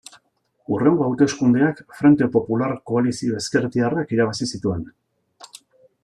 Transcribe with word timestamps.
Hurrengo 0.75 1.03
hauteskundeak 1.07 1.83
Frente 1.99 2.27
Popular 2.35 2.73
koalizio 2.91 3.37
ezkertiarrak 3.41 4.15
irabazi 4.17 4.49
zituen. 4.57 4.83